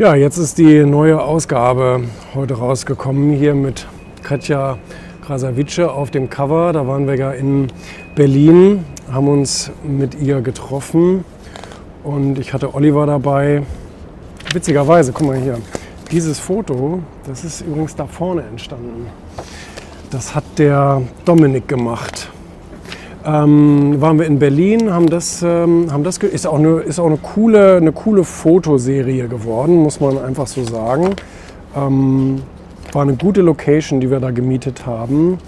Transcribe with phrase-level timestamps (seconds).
[0.00, 2.04] Ja, jetzt ist die neue Ausgabe
[2.34, 3.86] heute rausgekommen hier mit
[4.22, 4.78] Katja
[5.26, 6.72] Krasavice auf dem Cover.
[6.72, 7.70] Da waren wir ja in
[8.14, 11.26] Berlin, haben uns mit ihr getroffen
[12.02, 13.62] und ich hatte Oliver dabei.
[14.54, 15.58] Witzigerweise, guck mal hier,
[16.10, 19.06] dieses Foto, das ist übrigens da vorne entstanden.
[20.08, 22.30] Das hat der Dominik gemacht.
[23.24, 27.06] Ähm, waren wir in Berlin, haben das, ähm, haben das ist auch, eine, ist auch
[27.06, 31.10] eine, coole, eine coole Fotoserie geworden, muss man einfach so sagen.
[31.76, 32.40] Ähm,
[32.92, 35.38] war eine gute Location, die wir da gemietet haben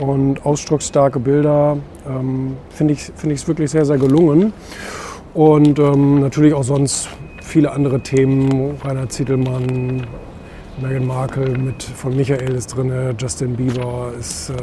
[0.00, 1.76] und ausdrucksstarke Bilder.
[2.08, 4.54] Ähm, Finde ich es find wirklich sehr, sehr gelungen.
[5.34, 7.08] Und ähm, natürlich auch sonst
[7.42, 8.76] viele andere Themen.
[8.82, 10.06] Rainer Zietelmann,
[10.80, 14.54] Meghan Markle mit von Michael ist drin, Justin Bieber ist äh,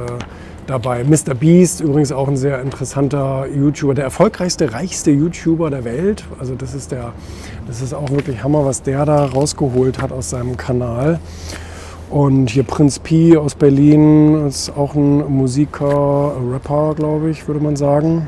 [0.67, 1.03] dabei.
[1.03, 1.33] Mr.
[1.33, 6.23] Beast, übrigens auch ein sehr interessanter YouTuber, der erfolgreichste, reichste YouTuber der Welt.
[6.39, 7.13] Also das ist, der,
[7.67, 11.19] das ist auch wirklich Hammer, was der da rausgeholt hat aus seinem Kanal.
[12.09, 17.75] Und hier Prinz Pi aus Berlin ist auch ein Musiker, Rapper, glaube ich, würde man
[17.75, 18.27] sagen.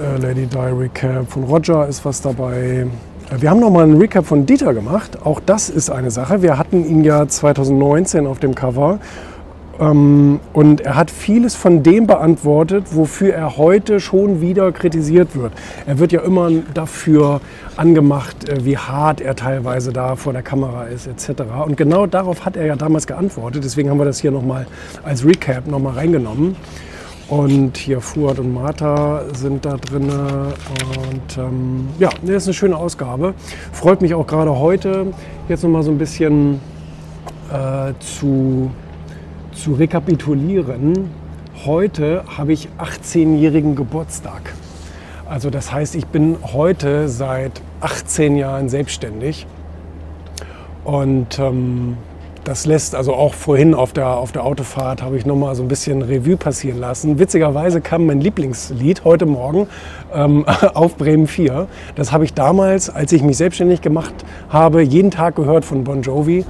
[0.00, 2.86] Äh, Lady Di Recap von Roger ist was dabei.
[3.30, 5.18] Äh, wir haben noch mal einen Recap von Dieter gemacht.
[5.24, 6.42] Auch das ist eine Sache.
[6.42, 9.00] Wir hatten ihn ja 2019 auf dem Cover
[9.78, 15.52] und er hat vieles von dem beantwortet, wofür er heute schon wieder kritisiert wird.
[15.86, 17.40] Er wird ja immer dafür
[17.76, 21.42] angemacht, äh, wie hart er teilweise da vor der Kamera ist etc.
[21.66, 23.64] Und genau darauf hat er ja damals geantwortet.
[23.64, 24.66] Deswegen haben wir das hier nochmal
[25.04, 26.56] als Recap nochmal reingenommen.
[27.28, 30.08] Und hier Fuad und Martha sind da drin.
[30.08, 33.34] Und ähm, ja, das ist eine schöne Ausgabe.
[33.72, 35.08] Freut mich auch gerade heute,
[35.48, 36.60] jetzt nochmal so ein bisschen
[37.52, 38.70] äh, zu
[39.56, 41.10] zu rekapitulieren,
[41.64, 44.54] heute habe ich 18-jährigen Geburtstag.
[45.28, 49.46] Also das heißt, ich bin heute seit 18 Jahren selbstständig.
[50.84, 51.96] Und ähm,
[52.44, 55.68] das lässt also auch vorhin auf der, auf der Autofahrt habe ich nochmal so ein
[55.68, 57.18] bisschen Revue passieren lassen.
[57.18, 59.66] Witzigerweise kam mein Lieblingslied heute Morgen
[60.14, 60.44] ähm,
[60.74, 61.66] auf Bremen 4.
[61.96, 64.14] Das habe ich damals, als ich mich selbstständig gemacht
[64.48, 66.44] habe, jeden Tag gehört von Bon Jovi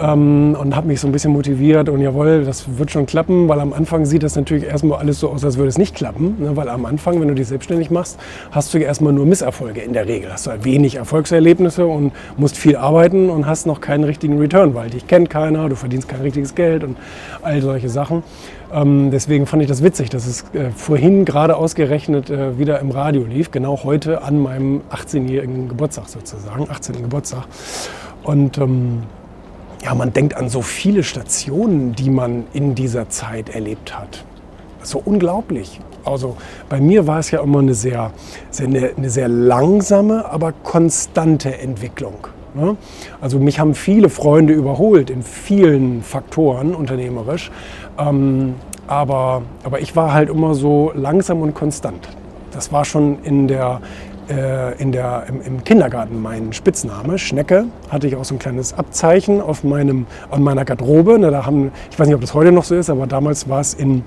[0.00, 3.60] ähm, und habe mich so ein bisschen motiviert und jawohl, das wird schon klappen, weil
[3.60, 6.56] am Anfang sieht das natürlich erstmal alles so aus, als würde es nicht klappen, ne?
[6.56, 8.18] weil am Anfang, wenn du dich selbstständig machst,
[8.50, 10.32] hast du erstmal nur Misserfolge in der Regel.
[10.32, 14.74] Hast du halt wenig Erfolgserlebnisse und musst viel arbeiten und hast noch keinen richtigen Return,
[14.74, 16.96] weil dich kennt keiner, du verdienst kein richtiges Geld und
[17.42, 18.22] all solche Sachen.
[18.72, 22.90] Ähm, deswegen fand ich das witzig, dass es äh, vorhin gerade ausgerechnet äh, wieder im
[22.90, 27.02] Radio lief, genau heute an meinem 18-jährigen Geburtstag sozusagen, 18.
[27.02, 27.44] Geburtstag.
[28.24, 29.04] Und ähm,
[29.82, 34.24] ja, man denkt an so viele Stationen, die man in dieser Zeit erlebt hat.
[34.82, 35.80] So unglaublich.
[36.04, 36.36] Also
[36.68, 38.12] bei mir war es ja immer eine sehr,
[38.50, 42.28] sehr, eine, eine sehr langsame, aber konstante Entwicklung.
[42.54, 42.76] Ne?
[43.20, 47.50] Also mich haben viele Freunde überholt in vielen Faktoren unternehmerisch.
[47.98, 48.54] Ähm,
[48.86, 52.08] aber, aber ich war halt immer so langsam und konstant.
[52.52, 53.80] Das war schon in der,
[54.28, 57.18] äh, in der, im, im, Kindergarten mein Spitzname.
[57.18, 61.18] Schnecke hatte ich auch so ein kleines Abzeichen auf meinem, an meiner Garderobe.
[61.18, 63.60] Ne, da haben, ich weiß nicht, ob das heute noch so ist, aber damals war
[63.60, 64.04] es in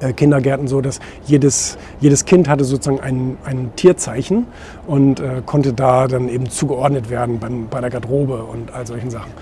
[0.00, 4.46] äh, Kindergärten so, dass jedes, jedes Kind hatte sozusagen ein, ein Tierzeichen
[4.86, 9.10] und äh, konnte da dann eben zugeordnet werden beim, bei der Garderobe und all solchen
[9.10, 9.32] Sachen.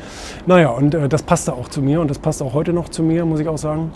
[0.46, 3.02] Naja, und äh, das passte auch zu mir und das passt auch heute noch zu
[3.02, 3.90] mir, muss ich auch sagen.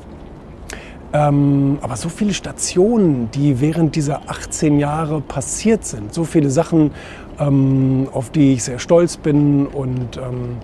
[1.13, 6.91] Ähm, aber so viele Stationen, die während dieser 18 Jahre passiert sind, so viele Sachen,
[7.39, 10.59] ähm, auf die ich sehr stolz bin und ähm,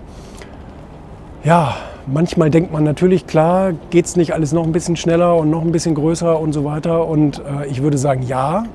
[1.43, 5.49] ja, manchmal denkt man natürlich, klar, geht es nicht alles noch ein bisschen schneller und
[5.51, 7.07] noch ein bisschen größer und so weiter.
[7.07, 8.65] Und äh, ich würde sagen, ja,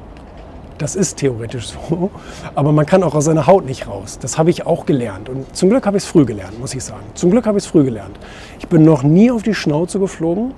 [0.79, 2.11] das ist theoretisch so.
[2.55, 4.19] Aber man kann auch aus seiner Haut nicht raus.
[4.21, 5.29] Das habe ich auch gelernt.
[5.29, 7.05] Und zum Glück habe ich es früh gelernt, muss ich sagen.
[7.15, 8.19] Zum Glück habe ich es früh gelernt.
[8.61, 10.53] Ich bin noch nie auf die Schnauze geflogen.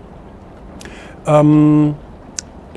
[1.26, 1.94] Ähm,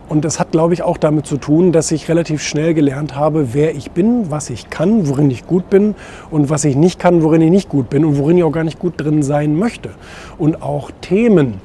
[0.08, 3.54] und das hat, glaube ich, auch damit zu tun, dass ich relativ schnell gelernt habe,
[3.54, 5.96] wer ich bin, was ich kann, worin ich gut bin
[6.30, 8.64] und was ich nicht kann, worin ich nicht gut bin und worin ich auch gar
[8.64, 9.90] nicht gut drin sein möchte.
[10.38, 11.56] Und auch Themen,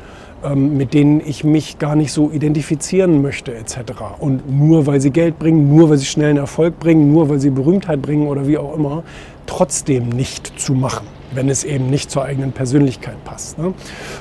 [0.55, 3.93] mit denen ich mich gar nicht so identifizieren möchte etc.
[4.19, 7.51] Und nur weil sie Geld bringen, nur weil sie schnellen Erfolg bringen, nur weil sie
[7.51, 9.03] Berühmtheit bringen oder wie auch immer,
[9.47, 13.59] trotzdem nicht zu machen wenn es eben nicht zur eigenen Persönlichkeit passt.
[13.59, 13.73] Ne?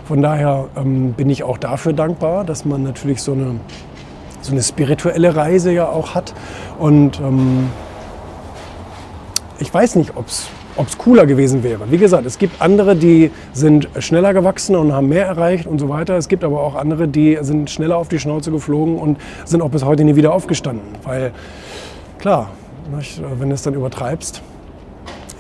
[0.06, 3.56] Von daher ähm, bin ich auch dafür dankbar, dass man natürlich so eine,
[4.42, 6.34] so eine spirituelle Reise ja auch hat.
[6.78, 7.70] Und ähm,
[9.60, 10.50] ich weiß nicht, ob es
[10.98, 11.92] cooler gewesen wäre.
[11.92, 15.90] Wie gesagt, es gibt andere, die sind schneller gewachsen und haben mehr erreicht und so
[15.90, 16.18] weiter.
[16.18, 19.70] Es gibt aber auch andere, die sind schneller auf die Schnauze geflogen und sind auch
[19.70, 20.86] bis heute nie wieder aufgestanden.
[21.04, 21.32] Weil
[22.18, 22.50] klar,
[23.38, 24.42] wenn du es dann übertreibst,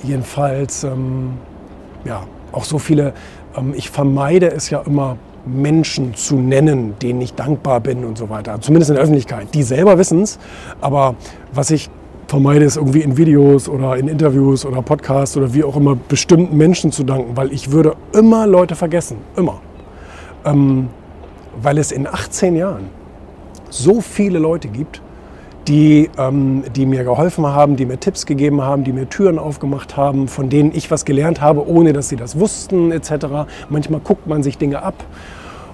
[0.03, 1.33] jedenfalls ähm,
[2.05, 3.13] ja, auch so viele,
[3.57, 8.29] ähm, ich vermeide es ja immer, Menschen zu nennen, denen ich dankbar bin und so
[8.29, 8.59] weiter.
[8.61, 9.47] Zumindest in der Öffentlichkeit.
[9.53, 10.37] Die selber wissen es,
[10.81, 11.15] aber
[11.53, 11.89] was ich
[12.29, 16.55] vermeide es irgendwie in Videos oder in Interviews oder Podcasts oder wie auch immer bestimmten
[16.55, 19.59] Menschen zu danken, weil ich würde immer Leute vergessen, immer.
[20.45, 20.89] Ähm,
[21.59, 22.89] weil es in 18 Jahren
[23.71, 25.01] so viele Leute gibt,
[25.67, 29.97] die, ähm, die mir geholfen haben, die mir Tipps gegeben haben, die mir Türen aufgemacht
[29.97, 33.49] haben, von denen ich was gelernt habe, ohne dass sie das wussten etc.
[33.69, 35.03] Manchmal guckt man sich Dinge ab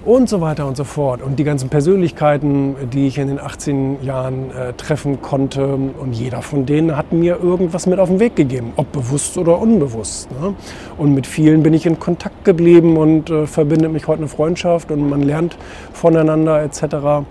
[0.06, 1.20] und so weiter und so fort.
[1.20, 6.42] Und die ganzen Persönlichkeiten, die ich in den 18 Jahren äh, treffen konnte, und jeder
[6.42, 10.30] von denen hat mir irgendwas mit auf den Weg gegeben, ob bewusst oder unbewusst.
[10.40, 10.54] Ne?
[10.96, 14.90] Und mit vielen bin ich in Kontakt geblieben und äh, verbindet mich heute eine Freundschaft
[14.90, 15.58] und man lernt
[15.92, 17.26] voneinander etc.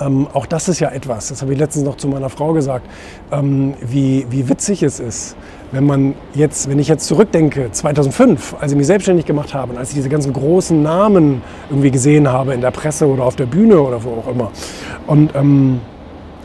[0.00, 2.86] Ähm, auch das ist ja etwas, das habe ich letztens noch zu meiner Frau gesagt,
[3.32, 5.36] ähm, wie, wie witzig es ist,
[5.72, 9.78] wenn man jetzt, wenn ich jetzt zurückdenke, 2005, als ich mich selbstständig gemacht habe und
[9.78, 13.46] als ich diese ganzen großen Namen irgendwie gesehen habe in der Presse oder auf der
[13.46, 14.50] Bühne oder wo auch immer.
[15.06, 15.80] Und ähm,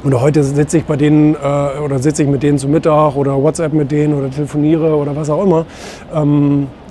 [0.03, 3.41] oder heute sitze ich bei denen äh, oder sitze ich mit denen zu Mittag oder
[3.41, 5.65] WhatsApp mit denen oder telefoniere oder was auch immer.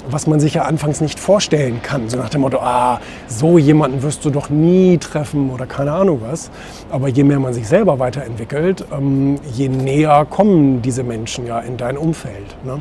[0.09, 2.09] Was man sich ja anfangs nicht vorstellen kann.
[2.09, 6.21] So nach dem Motto, ah, so jemanden wirst du doch nie treffen oder keine Ahnung
[6.27, 6.51] was.
[6.91, 11.77] Aber je mehr man sich selber weiterentwickelt, ähm, je näher kommen diese Menschen ja in
[11.77, 12.57] dein Umfeld.
[12.65, 12.81] Ne?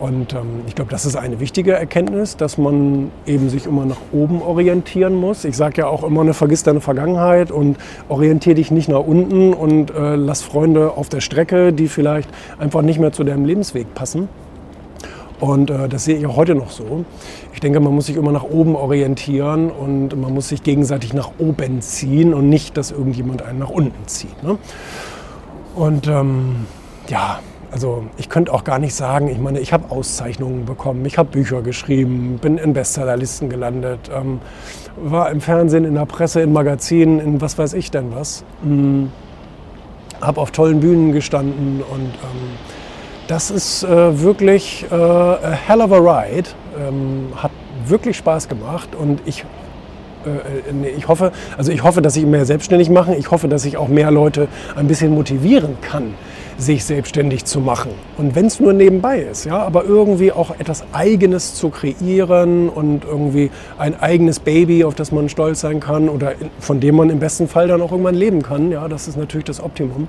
[0.00, 4.00] Und ähm, ich glaube, das ist eine wichtige Erkenntnis, dass man eben sich immer nach
[4.12, 5.44] oben orientieren muss.
[5.44, 7.76] Ich sage ja auch immer, ne, vergiss deine Vergangenheit und
[8.08, 12.80] orientiere dich nicht nach unten und äh, lass Freunde auf der Strecke, die vielleicht einfach
[12.80, 14.30] nicht mehr zu deinem Lebensweg passen.
[15.40, 17.04] Und äh, das sehe ich auch heute noch so.
[17.54, 21.30] Ich denke, man muss sich immer nach oben orientieren und man muss sich gegenseitig nach
[21.38, 24.42] oben ziehen und nicht, dass irgendjemand einen nach unten zieht.
[24.42, 24.58] Ne?
[25.74, 26.66] Und ähm,
[27.08, 27.40] ja,
[27.70, 31.30] also ich könnte auch gar nicht sagen, ich meine, ich habe Auszeichnungen bekommen, ich habe
[31.30, 34.40] Bücher geschrieben, bin in Bestsellerlisten gelandet, ähm,
[34.96, 38.44] war im Fernsehen, in der Presse, in Magazinen, in was weiß ich denn was.
[38.62, 39.10] Mhm.
[40.20, 42.79] Habe auf tollen Bühnen gestanden und ähm,
[43.28, 46.48] das ist äh, wirklich äh, a hell of a ride.
[46.78, 47.50] Ähm, hat
[47.86, 49.44] wirklich Spaß gemacht und ich,
[50.24, 53.14] äh, nee, ich hoffe, also ich hoffe, dass ich mehr selbstständig mache.
[53.14, 56.14] Ich hoffe, dass ich auch mehr Leute ein bisschen motivieren kann,
[56.58, 57.92] sich selbstständig zu machen.
[58.18, 63.04] Und wenn es nur nebenbei ist, ja, aber irgendwie auch etwas Eigenes zu kreieren und
[63.04, 67.18] irgendwie ein eigenes Baby, auf das man stolz sein kann oder von dem man im
[67.18, 70.08] besten Fall dann auch irgendwann leben kann, ja, das ist natürlich das Optimum.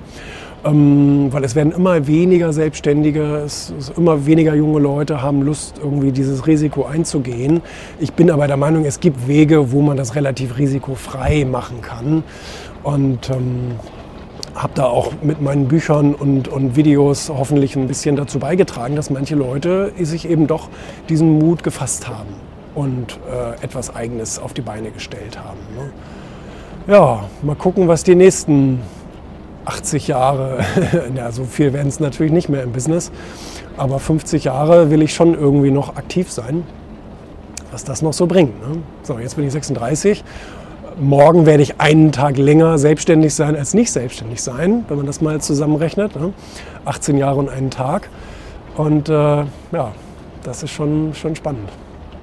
[0.64, 5.74] Ähm, weil es werden immer weniger Selbstständige, es, es, immer weniger junge Leute haben Lust,
[5.82, 7.62] irgendwie dieses Risiko einzugehen.
[7.98, 12.22] Ich bin aber der Meinung, es gibt Wege, wo man das relativ risikofrei machen kann.
[12.84, 13.72] Und ähm,
[14.54, 19.10] habe da auch mit meinen Büchern und, und Videos hoffentlich ein bisschen dazu beigetragen, dass
[19.10, 20.68] manche Leute sich eben doch
[21.08, 22.34] diesen Mut gefasst haben
[22.74, 25.58] und äh, etwas Eigenes auf die Beine gestellt haben.
[25.74, 26.92] Ne?
[26.92, 28.80] Ja, mal gucken, was die nächsten
[29.64, 30.58] 80 Jahre,
[31.16, 33.12] ja, so viel werden es natürlich nicht mehr im Business,
[33.76, 36.64] aber 50 Jahre will ich schon irgendwie noch aktiv sein,
[37.70, 38.60] was das noch so bringt.
[38.60, 38.78] Ne?
[39.02, 40.24] So, jetzt bin ich 36.
[41.00, 45.20] Morgen werde ich einen Tag länger selbstständig sein als nicht selbstständig sein, wenn man das
[45.20, 46.16] mal zusammenrechnet.
[46.16, 46.32] Ne?
[46.84, 48.08] 18 Jahre und einen Tag.
[48.76, 49.92] Und äh, ja,
[50.42, 51.68] das ist schon, schon spannend.